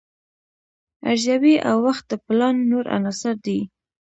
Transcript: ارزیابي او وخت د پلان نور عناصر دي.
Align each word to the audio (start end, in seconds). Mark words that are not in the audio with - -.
ارزیابي 1.09 1.55
او 1.69 1.75
وخت 1.87 2.03
د 2.09 2.13
پلان 2.25 2.55
نور 2.71 2.85
عناصر 2.95 3.35
دي. 3.45 3.59